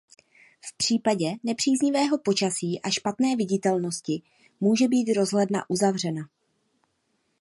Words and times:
V 0.61 0.77
případě 0.77 1.35
nepříznivého 1.43 2.17
počasí 2.17 2.81
a 2.81 2.89
špatné 2.89 3.35
viditelnosti 3.35 4.21
může 4.59 4.87
být 4.87 5.13
rozhledna 5.13 5.69
uzavřena. 5.69 6.29